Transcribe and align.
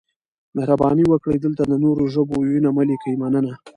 مهرباني 0.55 1.03
وکړئ 1.07 1.37
دلته 1.41 1.63
د 1.67 1.73
نورو 1.83 2.03
ژبو 2.13 2.35
وييونه 2.39 2.69
مه 2.75 2.83
لیکئ 2.89 3.13
مننه 3.21 3.53